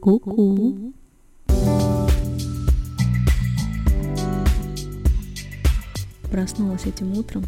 [0.00, 0.94] Ку-ку.
[6.30, 7.44] Проснулась этим утром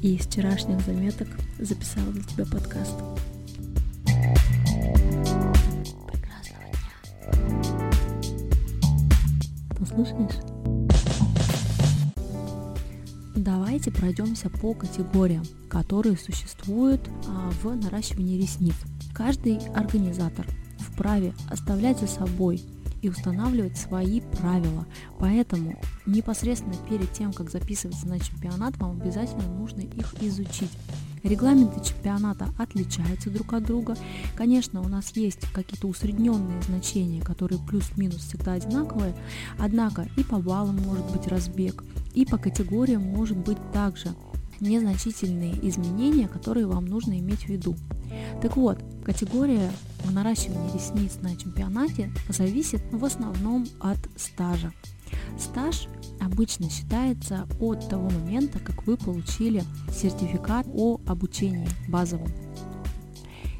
[0.00, 1.26] и из вчерашних заметок
[1.58, 2.94] записала для тебя подкаст.
[6.06, 7.90] Прекрасного дня.
[9.76, 10.36] Послушаешь?
[13.34, 18.76] Давайте пройдемся по категориям, которые существуют а, в наращивании ресниц.
[19.12, 20.46] Каждый организатор
[20.98, 22.60] вправе оставлять за собой
[23.02, 24.84] и устанавливать свои правила.
[25.20, 30.72] Поэтому непосредственно перед тем, как записываться на чемпионат, вам обязательно нужно их изучить.
[31.22, 33.96] Регламенты чемпионата отличаются друг от друга.
[34.34, 39.14] Конечно, у нас есть какие-то усредненные значения, которые плюс-минус всегда одинаковые,
[39.58, 44.08] однако и по баллам может быть разбег, и по категориям может быть также
[44.60, 47.76] незначительные изменения, которые вам нужно иметь в виду.
[48.42, 49.72] Так вот, категория
[50.12, 54.70] наращивания ресниц на чемпионате зависит в основном от стажа.
[55.38, 55.86] Стаж
[56.20, 62.28] обычно считается от того момента, как вы получили сертификат о обучении базовом.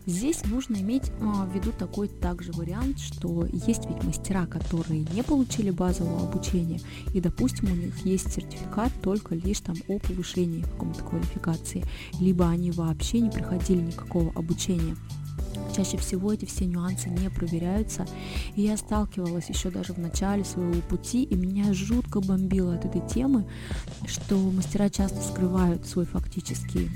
[0.05, 5.23] Здесь нужно иметь а, в виду такой также вариант, что есть ведь мастера, которые не
[5.23, 6.81] получили базового обучения,
[7.15, 11.85] и, допустим, у них есть сертификат только лишь там о повышении какой-то квалификации,
[12.21, 14.95] либо они вообще не проходили никакого обучения.
[15.79, 18.05] Чаще всего эти все нюансы не проверяются.
[18.57, 23.01] И я сталкивалась еще даже в начале своего пути, и меня жутко бомбило от этой
[23.09, 23.47] темы,
[24.05, 26.91] что мастера часто скрывают свой фактический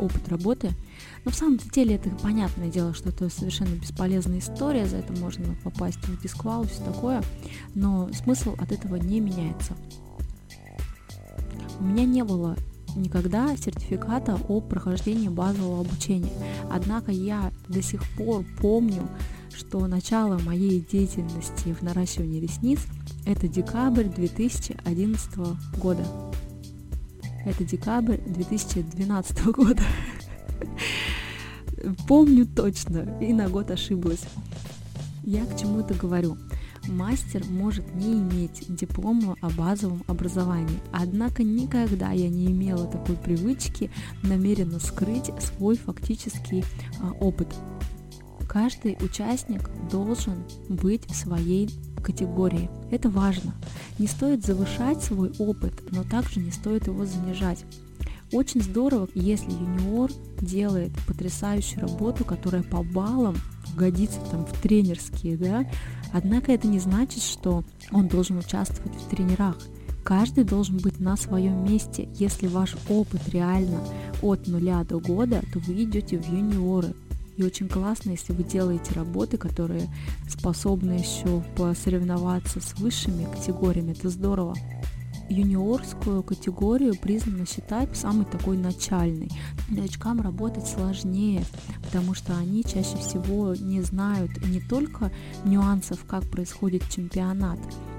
[0.00, 0.70] опыт работы.
[1.26, 5.54] Но в самом деле это понятное дело, что это совершенно бесполезная история, за это можно
[5.62, 7.22] попасть в дисквал и все такое,
[7.74, 9.76] но смысл от этого не меняется.
[11.78, 12.56] У меня не было
[12.96, 16.32] никогда сертификата о прохождении базового обучения.
[16.70, 19.08] Однако я до сих пор помню,
[19.54, 22.80] что начало моей деятельности в наращивании ресниц
[23.26, 25.30] это декабрь 2011
[25.78, 26.04] года.
[27.44, 29.82] Это декабрь 2012 года.
[32.06, 34.24] Помню точно, и на год ошиблась.
[35.24, 36.36] Я к чему это говорю?
[36.88, 40.80] Мастер может не иметь диплома о базовом образовании.
[40.92, 43.90] Однако никогда я не имела такой привычки
[44.22, 46.64] намеренно скрыть свой фактический
[47.00, 47.48] а, опыт.
[48.48, 51.70] Каждый участник должен быть в своей
[52.02, 52.68] категории.
[52.90, 53.54] Это важно.
[53.98, 57.64] Не стоит завышать свой опыт, но также не стоит его занижать.
[58.32, 60.10] Очень здорово, если юниор
[60.40, 63.36] делает потрясающую работу, которая по баллам
[63.76, 65.66] годится там в тренерские, да,
[66.12, 69.56] однако это не значит, что он должен участвовать в тренерах.
[70.04, 72.08] Каждый должен быть на своем месте.
[72.14, 73.80] Если ваш опыт реально
[74.20, 76.94] от нуля до года, то вы идете в юниоры.
[77.36, 79.88] И очень классно, если вы делаете работы, которые
[80.28, 83.92] способны еще посоревноваться с высшими категориями.
[83.92, 84.54] Это здорово
[85.28, 89.30] юниорскую категорию признано считать самой такой начальной.
[89.68, 91.44] Новичкам работать сложнее,
[91.82, 95.10] потому что они чаще всего не знают не только
[95.44, 97.58] нюансов, как происходит чемпионат,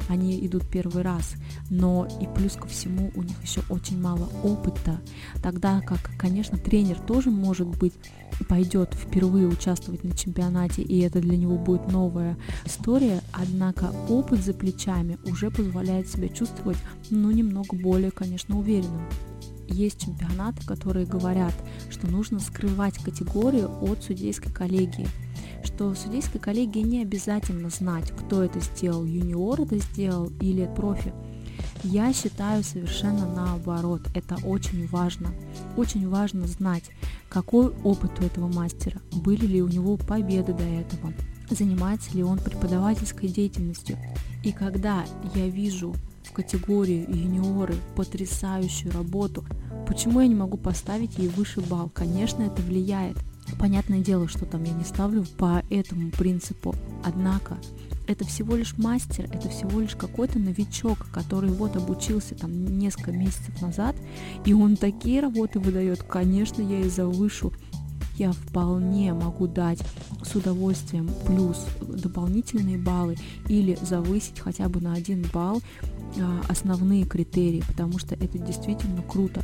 [0.09, 1.35] они идут первый раз,
[1.69, 4.99] но и плюс ко всему у них еще очень мало опыта,
[5.41, 7.93] тогда как, конечно, тренер тоже может быть
[8.43, 14.53] пойдет впервые участвовать на чемпионате, и это для него будет новая история, однако опыт за
[14.53, 16.77] плечами уже позволяет себя чувствовать,
[17.09, 19.01] ну, немного более, конечно, уверенным.
[19.67, 21.53] Есть чемпионаты, которые говорят,
[21.89, 25.07] что нужно скрывать категорию от судейской коллегии,
[25.63, 31.13] что судейской коллегии не обязательно знать, кто это сделал, юниор это сделал или профи.
[31.83, 34.01] Я считаю совершенно наоборот.
[34.15, 35.31] Это очень важно.
[35.75, 36.85] Очень важно знать,
[37.33, 41.11] какой опыт у этого мастера, были ли у него победы до этого,
[41.49, 43.97] занимается ли он преподавательской деятельностью.
[44.43, 49.43] И когда я вижу в категории юниоры потрясающую работу,
[49.87, 51.89] почему я не могу поставить ей выше балл?
[51.89, 53.17] Конечно, это влияет.
[53.59, 56.75] Понятное дело, что там я не ставлю по этому принципу.
[57.03, 57.57] Однако
[58.07, 63.61] это всего лишь мастер, это всего лишь какой-то новичок, который вот обучился там несколько месяцев
[63.61, 63.95] назад,
[64.45, 67.53] и он такие работы выдает, конечно, я и завышу.
[68.15, 69.79] Я вполне могу дать
[70.23, 73.15] с удовольствием плюс дополнительные баллы
[73.47, 75.63] или завысить хотя бы на один балл
[76.19, 79.41] а, основные критерии, потому что это действительно круто.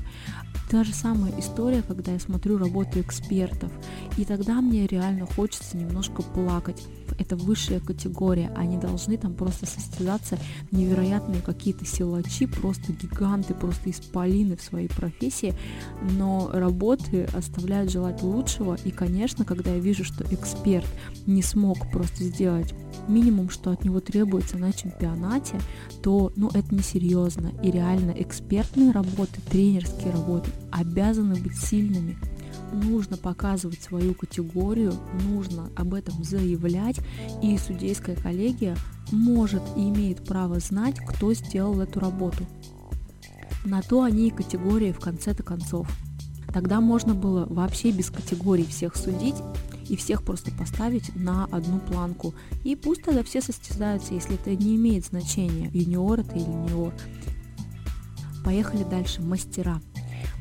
[0.69, 3.71] Та же самая история, когда я смотрю работу экспертов,
[4.17, 6.85] и тогда мне реально хочется немножко плакать.
[7.17, 10.37] Это высшая категория, они должны там просто состязаться
[10.71, 15.53] невероятные какие-то силачи, просто гиганты, просто исполины в своей профессии,
[16.01, 20.87] но работы оставляют желать лучшего, и, конечно, когда я вижу, что эксперт
[21.25, 22.73] не смог просто сделать
[23.07, 25.59] минимум, что от него требуется на чемпионате,
[26.01, 27.51] то ну, это несерьезно.
[27.63, 32.17] И реально экспертные работы, тренерские работы обязаны быть сильными.
[32.71, 34.93] Нужно показывать свою категорию,
[35.27, 36.99] нужно об этом заявлять,
[37.41, 38.77] и судейская коллегия
[39.11, 42.45] может и имеет право знать, кто сделал эту работу.
[43.65, 45.87] На то они и категории в конце-то концов.
[46.53, 49.35] Тогда можно было вообще без категорий всех судить
[49.87, 52.33] и всех просто поставить на одну планку.
[52.63, 56.93] И пусть тогда все состязаются, если это не имеет значения, юниор это или юниор.
[58.43, 59.21] Поехали дальше.
[59.21, 59.81] Мастера.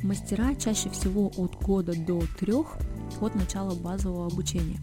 [0.03, 2.77] Мастера чаще всего от года до трех
[3.21, 4.79] от начала базового обучения.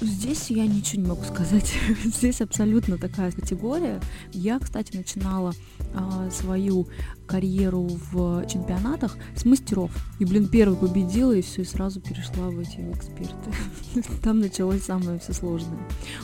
[0.00, 1.72] Здесь я ничего не могу сказать.
[2.04, 4.00] Здесь абсолютно такая категория.
[4.32, 5.52] Я, кстати, начинала
[5.92, 6.88] а, свою
[7.26, 9.90] карьеру в чемпионатах с мастеров.
[10.20, 13.52] И, блин, первый победила, и все, и сразу перешла в эти эксперты.
[14.22, 15.80] Там началось самое все сложное.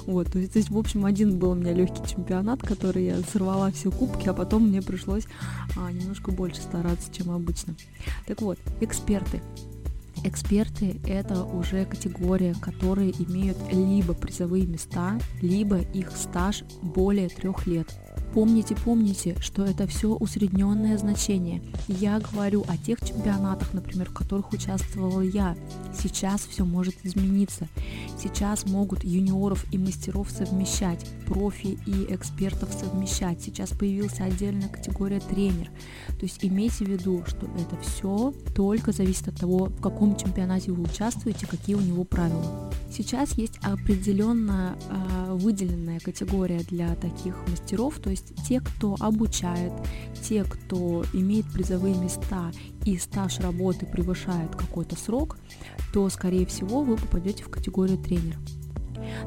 [0.07, 3.91] Вот, то есть, в общем, один был у меня легкий чемпионат, который я сорвала все
[3.91, 5.25] кубки, а потом мне пришлось
[5.77, 7.75] а, немножко больше стараться, чем обычно.
[8.27, 9.43] Так вот, эксперты.
[10.27, 17.95] Эксперты– это уже категория, которые имеют либо призовые места, либо их стаж более трех лет.
[18.33, 21.63] Помните, помните, что это все усредненное значение.
[21.87, 25.57] Я говорю о тех чемпионатах, например, в которых участвовала я.
[25.97, 27.69] Сейчас все может измениться.
[28.21, 33.41] Сейчас могут юниоров и мастеров совмещать, профи и экспертов совмещать.
[33.41, 35.71] Сейчас появилась отдельная категория тренер.
[36.09, 40.73] То есть имейте в виду, что это все только зависит от того, в каком чемпионате
[40.73, 42.73] вы участвуете, какие у него правила.
[42.91, 49.73] Сейчас есть определенная э, выделенная категория для таких мастеров, то есть те, кто обучает,
[50.23, 52.53] те, кто имеет призовые места
[52.85, 55.37] и стаж работы превышает какой-то срок,
[55.93, 58.39] то, скорее всего, вы попадете в категорию тренер.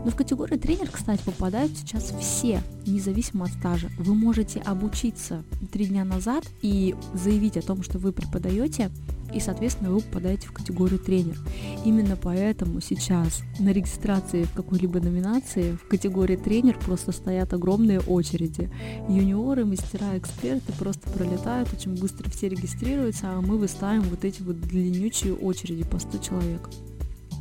[0.04, 3.90] Но в категорию тренер, кстати, попадают сейчас все, независимо от стажа.
[3.98, 8.92] Вы можете обучиться три дня назад и заявить о том, что вы преподаете,
[9.34, 11.38] и, соответственно, вы попадаете в категорию тренер.
[11.86, 18.70] Именно поэтому сейчас на регистрации в какой-либо номинации в категории тренер просто стоят огромные очереди.
[19.10, 24.60] Юниоры, мастера, эксперты просто пролетают, очень быстро все регистрируются, а мы выставим вот эти вот
[24.62, 26.70] длиннючие очереди по 100 человек.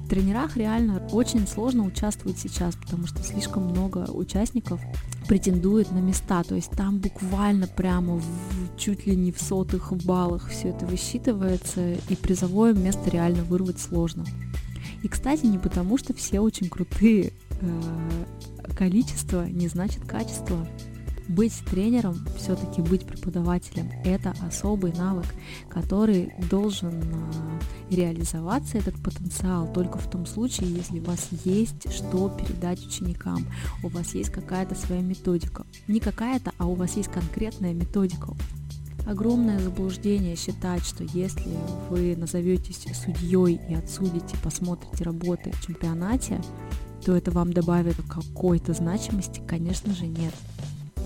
[0.06, 4.80] В тренерах реально очень сложно участвовать сейчас, потому что слишком много участников
[5.28, 10.48] претендует на места, то есть там буквально прямо в, чуть ли не в сотых баллах
[10.48, 14.24] все это высчитывается, и призовое место реально вырвать сложно.
[15.02, 18.24] И, кстати, не потому, что все очень крутые, э,
[18.76, 20.66] количество не значит качество
[21.28, 25.26] быть тренером, все-таки быть преподавателем, это особый навык,
[25.68, 32.28] который должен а, реализоваться, этот потенциал, только в том случае, если у вас есть что
[32.28, 33.46] передать ученикам,
[33.82, 35.66] у вас есть какая-то своя методика.
[35.88, 38.34] Не какая-то, а у вас есть конкретная методика.
[39.06, 41.52] Огромное заблуждение считать, что если
[41.90, 46.40] вы назоветесь судьей и отсудите, посмотрите работы в чемпионате,
[47.04, 50.34] то это вам добавит какой-то значимости, конечно же, нет.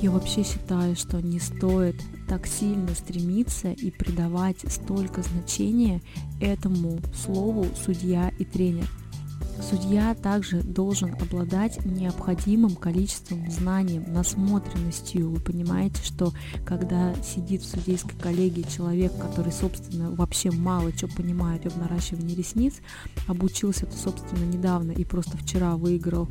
[0.01, 6.01] Я вообще считаю, что не стоит так сильно стремиться и придавать столько значения
[6.41, 8.89] этому слову судья и тренер.
[9.69, 15.31] Судья также должен обладать необходимым количеством знаний, насмотренностью.
[15.31, 16.33] Вы понимаете, что
[16.65, 22.77] когда сидит в судейской коллегии человек, который, собственно, вообще мало что понимает в наращивании ресниц,
[23.29, 26.27] обучился-то, собственно, недавно и просто вчера выиграл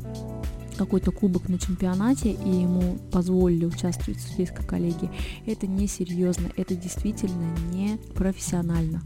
[0.80, 5.10] какой-то кубок на чемпионате и ему позволили участвовать в судейской коллегии,
[5.44, 9.02] это несерьезно, это действительно не профессионально.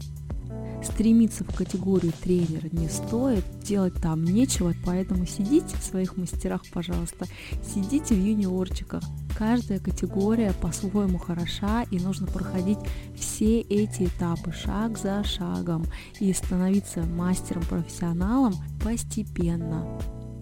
[0.81, 7.25] Стремиться в категорию тренера не стоит, делать там нечего, поэтому сидите в своих мастерах, пожалуйста,
[7.61, 9.03] сидите в юниорчиках.
[9.37, 12.79] Каждая категория по-своему хороша, и нужно проходить
[13.17, 15.85] все эти этапы шаг за шагом
[16.21, 19.85] и становиться мастером-профессионалом постепенно.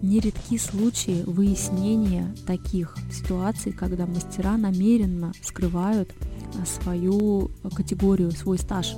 [0.04, 6.14] Нередки случаи выяснения таких ситуаций, когда мастера намеренно скрывают
[6.60, 8.96] а, свою категорию, свой стаж.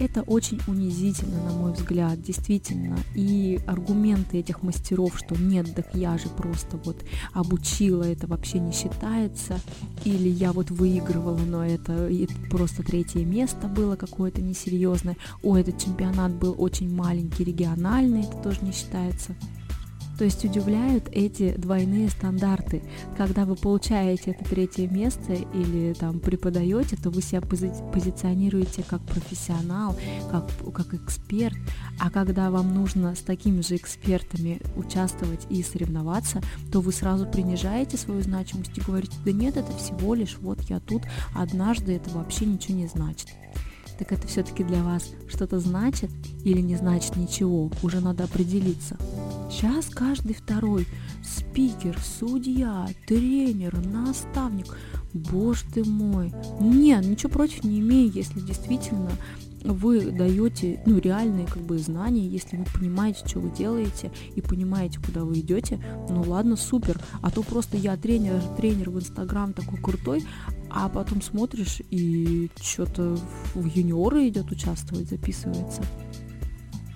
[0.00, 2.98] Это очень унизительно, на мой взгляд, действительно.
[3.14, 8.72] И аргументы этих мастеров, что нет, так я же просто вот обучила, это вообще не
[8.72, 9.60] считается.
[10.04, 15.16] Или я вот выигрывала, но это, это просто третье место было какое-то несерьезное.
[15.44, 19.36] О, этот чемпионат был очень маленький, региональный, это тоже не считается.
[20.18, 22.82] То есть удивляют эти двойные стандарты.
[23.16, 29.02] Когда вы получаете это третье место или там преподаете, то вы себя пози позиционируете как
[29.02, 29.96] профессионал,
[30.30, 31.56] как, как эксперт.
[32.00, 36.40] А когда вам нужно с такими же экспертами участвовать и соревноваться,
[36.72, 40.80] то вы сразу принижаете свою значимость и говорите, да нет, это всего лишь вот я
[40.80, 41.02] тут,
[41.34, 43.28] однажды это вообще ничего не значит
[43.98, 46.10] так это все-таки для вас что-то значит
[46.44, 48.96] или не значит ничего, уже надо определиться.
[49.50, 50.86] Сейчас каждый второй
[51.22, 54.66] спикер, судья, тренер, наставник.
[55.12, 56.32] Боже ты мой.
[56.60, 59.10] Нет, ничего против не имею, если действительно
[59.72, 65.00] вы даете ну, реальные как бы знания, если вы понимаете, что вы делаете и понимаете,
[65.04, 67.00] куда вы идете, ну ладно, супер.
[67.22, 70.24] А то просто я тренер, тренер в Инстаграм такой крутой,
[70.70, 73.18] а потом смотришь и что-то
[73.54, 75.82] в юниоры идет участвовать, записывается.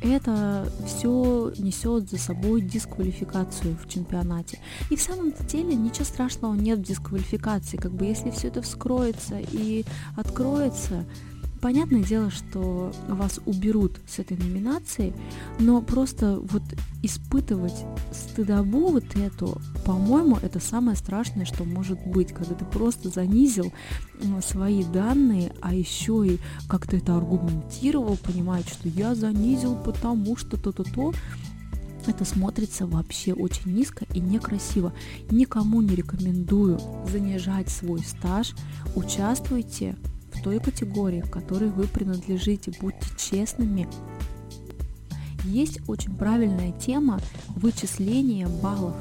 [0.02, 4.58] Это все несет за собой дисквалификацию в чемпионате.
[4.88, 7.76] И в самом деле ничего страшного нет в дисквалификации.
[7.76, 9.84] Как бы если все это вскроется и
[10.16, 11.04] откроется,
[11.60, 15.12] Понятное дело, что вас уберут с этой номинации,
[15.58, 16.62] но просто вот
[17.02, 23.72] испытывать стыдобу вот эту, по-моему, это самое страшное, что может быть, когда ты просто занизил
[24.40, 31.12] свои данные, а еще и как-то это аргументировал, понимать, что я занизил, потому что то-то-то,
[32.06, 34.94] это смотрится вообще очень низко и некрасиво.
[35.30, 38.54] Никому не рекомендую занижать свой стаж.
[38.94, 39.96] Участвуйте
[40.42, 42.72] той категории, в которой вы принадлежите.
[42.80, 43.88] Будьте честными.
[45.44, 48.96] Есть очень правильная тема вычисления баллов.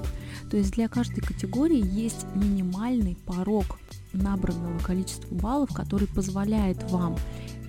[0.49, 3.79] То есть для каждой категории есть минимальный порог
[4.13, 7.17] набранного количества баллов, который позволяет вам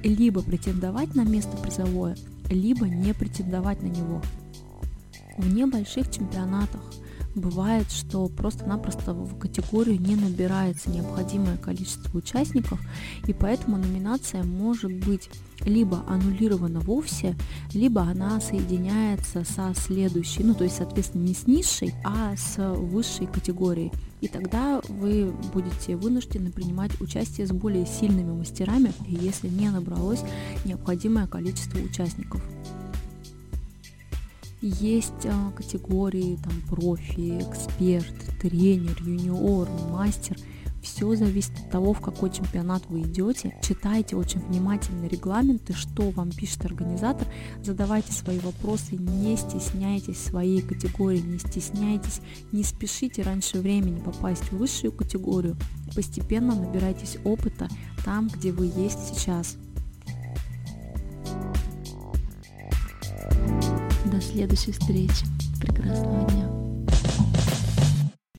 [0.02, 2.16] либо претендовать на место призовое,
[2.48, 4.22] либо не претендовать на него.
[5.36, 6.80] В небольших чемпионатах
[7.34, 12.80] бывает, что просто-напросто в категорию не набирается необходимое количество участников,
[13.26, 15.30] и поэтому номинация может быть
[15.64, 17.36] либо аннулирована вовсе,
[17.74, 23.26] либо она соединяется со следующей, ну то есть, соответственно, не с низшей, а с высшей
[23.26, 23.92] категорией.
[24.20, 30.20] И тогда вы будете вынуждены принимать участие с более сильными мастерами, если не набралось
[30.64, 32.42] необходимое количество участников.
[34.62, 40.36] Есть а, категории там профи, эксперт, тренер, юниор, мастер.
[40.82, 43.54] Все зависит от того, в какой чемпионат вы идете.
[43.62, 47.26] Читайте очень внимательно регламенты, что вам пишет организатор.
[47.62, 52.20] Задавайте свои вопросы, не стесняйтесь своей категории, не стесняйтесь,
[52.52, 55.56] не спешите раньше времени попасть в высшую категорию.
[55.94, 57.68] Постепенно набирайтесь опыта
[58.04, 59.56] там, где вы есть сейчас.
[64.30, 65.26] Следующей встречи.
[65.60, 66.49] Прекрасного дня.